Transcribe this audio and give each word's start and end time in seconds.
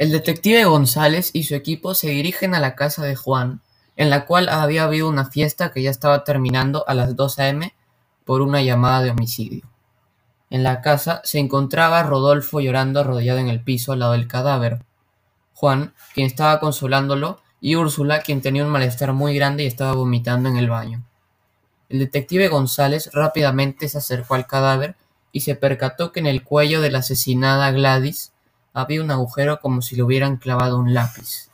El 0.00 0.12
detective 0.12 0.64
González 0.64 1.28
y 1.34 1.42
su 1.42 1.54
equipo 1.54 1.92
se 1.92 2.08
dirigen 2.08 2.54
a 2.54 2.58
la 2.58 2.74
casa 2.74 3.04
de 3.04 3.16
Juan, 3.16 3.60
en 3.96 4.08
la 4.08 4.24
cual 4.24 4.48
había 4.48 4.84
habido 4.84 5.06
una 5.06 5.26
fiesta 5.26 5.72
que 5.72 5.82
ya 5.82 5.90
estaba 5.90 6.24
terminando 6.24 6.88
a 6.88 6.94
las 6.94 7.16
2 7.16 7.38
a.m. 7.38 7.74
por 8.24 8.40
una 8.40 8.62
llamada 8.62 9.02
de 9.02 9.10
homicidio. 9.10 9.68
En 10.48 10.62
la 10.62 10.80
casa 10.80 11.20
se 11.24 11.38
encontraba 11.38 12.02
Rodolfo 12.02 12.62
llorando 12.62 13.00
arrodillado 13.00 13.40
en 13.40 13.48
el 13.48 13.62
piso 13.62 13.92
al 13.92 13.98
lado 13.98 14.12
del 14.12 14.26
cadáver. 14.26 14.86
Juan, 15.52 15.92
quien 16.14 16.26
estaba 16.26 16.60
consolándolo, 16.60 17.42
y 17.60 17.74
Úrsula, 17.74 18.22
quien 18.22 18.40
tenía 18.40 18.64
un 18.64 18.70
malestar 18.70 19.12
muy 19.12 19.34
grande 19.34 19.64
y 19.64 19.66
estaba 19.66 19.92
vomitando 19.92 20.48
en 20.48 20.56
el 20.56 20.70
baño. 20.70 21.04
El 21.90 21.98
detective 21.98 22.48
González 22.48 23.10
rápidamente 23.12 23.86
se 23.86 23.98
acercó 23.98 24.34
al 24.34 24.46
cadáver 24.46 24.96
y 25.30 25.40
se 25.40 25.56
percató 25.56 26.10
que 26.10 26.20
en 26.20 26.26
el 26.26 26.42
cuello 26.42 26.80
de 26.80 26.90
la 26.90 27.00
asesinada 27.00 27.70
Gladys 27.70 28.32
había 28.72 29.02
un 29.02 29.10
agujero 29.10 29.60
como 29.60 29.82
si 29.82 29.96
le 29.96 30.02
hubieran 30.02 30.36
clavado 30.36 30.78
un 30.78 30.94
lápiz. 30.94 31.50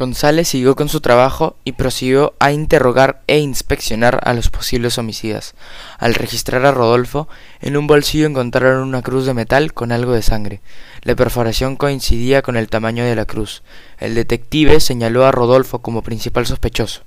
González 0.00 0.48
siguió 0.48 0.76
con 0.76 0.88
su 0.88 1.02
trabajo 1.02 1.56
y 1.62 1.72
prosiguió 1.72 2.32
a 2.38 2.52
interrogar 2.52 3.20
e 3.26 3.38
inspeccionar 3.38 4.18
a 4.24 4.32
los 4.32 4.48
posibles 4.48 4.96
homicidas. 4.96 5.54
Al 5.98 6.14
registrar 6.14 6.64
a 6.64 6.72
Rodolfo, 6.72 7.28
en 7.60 7.76
un 7.76 7.86
bolsillo 7.86 8.26
encontraron 8.26 8.88
una 8.88 9.02
cruz 9.02 9.26
de 9.26 9.34
metal 9.34 9.74
con 9.74 9.92
algo 9.92 10.12
de 10.12 10.22
sangre. 10.22 10.62
La 11.02 11.14
perforación 11.14 11.76
coincidía 11.76 12.40
con 12.40 12.56
el 12.56 12.70
tamaño 12.70 13.04
de 13.04 13.14
la 13.14 13.26
cruz. 13.26 13.62
El 13.98 14.14
detective 14.14 14.80
señaló 14.80 15.26
a 15.26 15.32
Rodolfo 15.32 15.80
como 15.80 16.00
principal 16.00 16.46
sospechoso. 16.46 17.02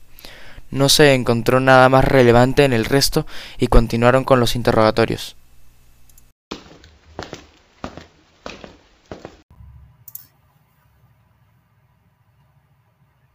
No 0.73 0.89
se 0.89 1.13
encontró 1.13 1.59
nada 1.59 1.87
más 1.87 2.03
relevante 2.03 2.65
en 2.65 2.73
el 2.73 2.85
resto 2.85 3.27
y 3.59 3.67
continuaron 3.67 4.23
con 4.23 4.39
los 4.39 4.55
interrogatorios. 4.55 5.35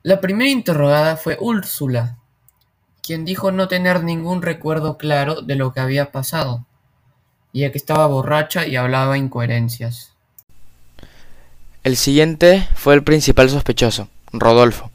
La 0.02 0.20
primera 0.20 0.50
interrogada 0.50 1.16
fue 1.16 1.36
Úrsula, 1.38 2.16
quien 3.04 3.24
dijo 3.24 3.52
no 3.52 3.68
tener 3.68 4.02
ningún 4.02 4.42
recuerdo 4.42 4.98
claro 4.98 5.40
de 5.40 5.54
lo 5.54 5.72
que 5.72 5.78
había 5.78 6.10
pasado, 6.10 6.66
ya 7.52 7.70
que 7.70 7.78
estaba 7.78 8.08
borracha 8.08 8.66
y 8.66 8.74
hablaba 8.74 9.16
incoherencias. 9.16 10.12
El 11.84 11.96
siguiente 11.96 12.66
fue 12.74 12.94
el 12.94 13.04
principal 13.04 13.48
sospechoso, 13.48 14.08
Rodolfo, 14.32 14.90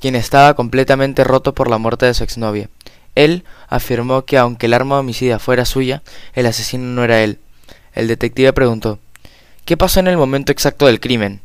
quien 0.00 0.14
estaba 0.14 0.54
completamente 0.54 1.24
roto 1.24 1.54
por 1.54 1.68
la 1.68 1.78
muerte 1.78 2.06
de 2.06 2.14
su 2.14 2.24
exnovia. 2.24 2.68
Él 3.14 3.44
afirmó 3.68 4.24
que 4.24 4.38
aunque 4.38 4.66
el 4.66 4.74
arma 4.74 4.98
homicida 4.98 5.38
fuera 5.38 5.64
suya, 5.64 6.02
el 6.34 6.46
asesino 6.46 6.84
no 6.84 7.04
era 7.04 7.20
él. 7.22 7.38
El 7.94 8.06
detective 8.06 8.52
preguntó 8.52 8.98
¿Qué 9.64 9.76
pasó 9.76 10.00
en 10.00 10.08
el 10.08 10.16
momento 10.16 10.52
exacto 10.52 10.86
del 10.86 11.00
crimen? 11.00 11.40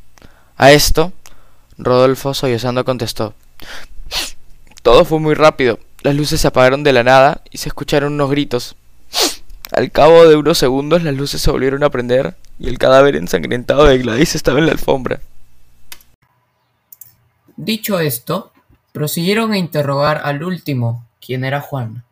A 0.55 0.71
esto, 0.71 1.11
Rodolfo 1.77 2.33
sollozando 2.33 2.85
contestó 2.85 3.33
Todo 4.83 5.03
fue 5.03 5.19
muy 5.19 5.33
rápido. 5.33 5.79
Las 6.03 6.15
luces 6.15 6.41
se 6.41 6.47
apagaron 6.47 6.83
de 6.83 6.93
la 6.93 7.03
nada 7.03 7.41
y 7.49 7.57
se 7.57 7.69
escucharon 7.69 8.13
unos 8.13 8.29
gritos. 8.29 8.75
Al 9.71 9.89
cabo 9.91 10.27
de 10.27 10.35
unos 10.35 10.59
segundos 10.59 11.01
las 11.03 11.15
luces 11.15 11.41
se 11.41 11.49
volvieron 11.49 11.83
a 11.83 11.89
prender 11.89 12.35
y 12.59 12.67
el 12.67 12.77
cadáver 12.77 13.15
ensangrentado 13.15 13.85
de 13.85 13.97
Gladys 13.97 14.35
estaba 14.35 14.59
en 14.59 14.67
la 14.67 14.73
alfombra. 14.73 15.19
Dicho 17.65 18.01
esto, 18.01 18.51
prosiguieron 18.91 19.53
a 19.53 19.57
interrogar 19.57 20.19
al 20.25 20.43
último, 20.43 21.07
quien 21.25 21.45
era 21.45 21.61
Juan. 21.61 22.03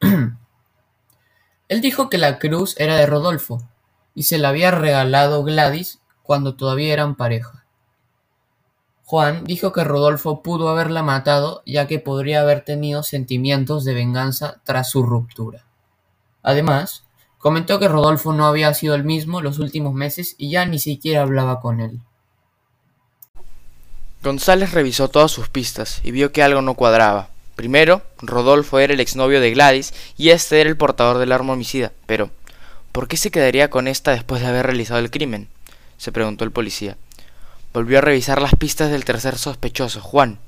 Él 1.68 1.80
dijo 1.80 2.08
que 2.08 2.18
la 2.18 2.38
cruz 2.38 2.78
era 2.78 2.94
de 2.94 3.04
Rodolfo 3.04 3.68
y 4.14 4.22
se 4.22 4.38
la 4.38 4.50
había 4.50 4.70
regalado 4.70 5.42
Gladys 5.42 5.98
cuando 6.22 6.54
todavía 6.54 6.92
eran 6.92 7.16
pareja. 7.16 7.64
Juan 9.04 9.42
dijo 9.42 9.72
que 9.72 9.82
Rodolfo 9.82 10.40
pudo 10.44 10.68
haberla 10.68 11.02
matado 11.02 11.64
ya 11.66 11.88
que 11.88 11.98
podría 11.98 12.42
haber 12.42 12.64
tenido 12.64 13.02
sentimientos 13.02 13.84
de 13.84 13.92
venganza 13.92 14.60
tras 14.62 14.88
su 14.88 15.02
ruptura. 15.02 15.64
Además, 16.44 17.02
comentó 17.38 17.80
que 17.80 17.88
Rodolfo 17.88 18.32
no 18.32 18.46
había 18.46 18.72
sido 18.72 18.94
el 18.94 19.02
mismo 19.02 19.40
los 19.40 19.58
últimos 19.58 19.94
meses 19.94 20.36
y 20.38 20.50
ya 20.50 20.64
ni 20.64 20.78
siquiera 20.78 21.22
hablaba 21.22 21.60
con 21.60 21.80
él. 21.80 22.02
González 24.26 24.72
revisó 24.72 25.06
todas 25.08 25.30
sus 25.30 25.48
pistas 25.48 26.00
y 26.02 26.10
vio 26.10 26.32
que 26.32 26.42
algo 26.42 26.60
no 26.60 26.74
cuadraba. 26.74 27.30
Primero, 27.54 28.02
Rodolfo 28.18 28.80
era 28.80 28.92
el 28.92 28.98
exnovio 28.98 29.40
de 29.40 29.52
Gladys 29.52 29.94
y 30.18 30.30
este 30.30 30.60
era 30.60 30.68
el 30.68 30.76
portador 30.76 31.18
del 31.18 31.30
arma 31.30 31.52
homicida. 31.52 31.92
Pero, 32.06 32.30
¿por 32.90 33.06
qué 33.06 33.16
se 33.16 33.30
quedaría 33.30 33.70
con 33.70 33.86
esta 33.86 34.10
después 34.10 34.42
de 34.42 34.48
haber 34.48 34.66
realizado 34.66 34.98
el 34.98 35.12
crimen? 35.12 35.46
se 35.96 36.10
preguntó 36.10 36.42
el 36.42 36.50
policía. 36.50 36.96
Volvió 37.72 37.98
a 37.98 38.00
revisar 38.00 38.42
las 38.42 38.56
pistas 38.56 38.90
del 38.90 39.04
tercer 39.04 39.38
sospechoso, 39.38 40.00
Juan. 40.00 40.40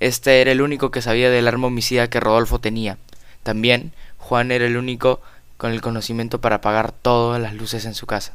Este 0.00 0.40
era 0.40 0.50
el 0.50 0.60
único 0.60 0.90
que 0.90 1.00
sabía 1.00 1.30
del 1.30 1.46
arma 1.46 1.68
homicida 1.68 2.10
que 2.10 2.18
Rodolfo 2.18 2.58
tenía. 2.58 2.98
También, 3.44 3.92
Juan 4.18 4.50
era 4.50 4.66
el 4.66 4.76
único 4.76 5.20
con 5.58 5.70
el 5.70 5.80
conocimiento 5.80 6.40
para 6.40 6.56
apagar 6.56 6.90
todas 6.90 7.40
las 7.40 7.54
luces 7.54 7.84
en 7.84 7.94
su 7.94 8.06
casa. 8.06 8.34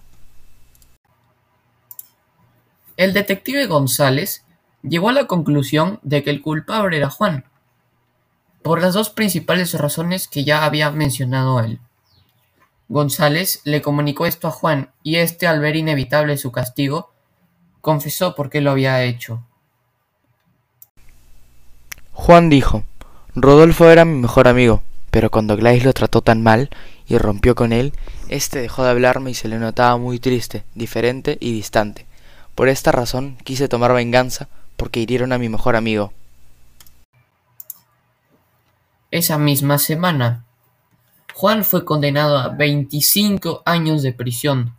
El 2.96 3.12
detective 3.12 3.66
González 3.66 4.45
llegó 4.88 5.10
a 5.10 5.14
la 5.14 5.28
conclusión 5.28 6.00
de 6.04 6.24
que 6.24 6.30
el 6.30 6.42
culpable 6.42 6.98
era 6.98 7.10
Juan, 7.10 7.46
por 8.62 8.82
las 8.82 8.94
dos 8.94 9.10
principales 9.10 9.74
razones 9.74 10.28
que 10.28 10.44
ya 10.44 10.66
había 10.66 10.92
mencionado 10.92 11.60
él. 11.60 11.80
González 12.88 13.62
le 13.64 13.82
comunicó 13.82 14.26
esto 14.26 14.48
a 14.48 14.52
Juan 14.52 14.92
y 15.04 15.18
éste 15.18 15.48
al 15.48 15.60
ver 15.60 15.76
inevitable 15.76 16.38
su 16.38 16.52
castigo 16.52 17.12
confesó 17.82 18.36
por 18.36 18.50
qué 18.50 18.62
lo 18.62 18.72
había 18.72 19.04
hecho. 19.04 19.44
Juan 22.14 22.50
dijo, 22.50 22.84
Rodolfo 23.36 23.90
era 23.90 24.06
mi 24.06 24.20
mejor 24.20 24.48
amigo, 24.48 24.82
pero 25.12 25.30
cuando 25.30 25.58
Gladys 25.58 25.84
lo 25.84 25.94
trató 25.94 26.22
tan 26.22 26.42
mal 26.42 26.70
y 27.08 27.18
rompió 27.18 27.54
con 27.54 27.74
él, 27.74 27.94
éste 28.30 28.60
dejó 28.60 28.84
de 28.84 28.92
hablarme 28.92 29.32
y 29.32 29.34
se 29.34 29.48
le 29.48 29.60
notaba 29.60 29.98
muy 29.98 30.20
triste, 30.20 30.64
diferente 30.74 31.38
y 31.40 31.52
distante. 31.52 32.06
Por 32.56 32.70
esta 32.70 32.92
razón 32.92 33.38
quise 33.44 33.68
tomar 33.68 33.94
venganza 33.94 34.48
porque 34.78 35.00
hirieron 35.00 35.34
a 35.34 35.38
mi 35.38 35.50
mejor 35.50 35.76
amigo. 35.76 36.14
Esa 39.12 39.38
misma 39.38 39.78
semana, 39.78 40.46
Juan 41.34 41.64
fue 41.64 41.86
condenado 41.86 42.38
a 42.38 42.50
25 42.50 43.62
años 43.66 44.02
de 44.02 44.14
prisión 44.14 44.74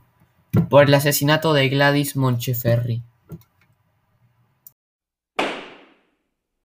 por 0.69 0.85
el 0.85 0.95
asesinato 0.95 1.53
de 1.53 1.69
Gladys 1.69 2.17
Moncheferri. 2.17 3.03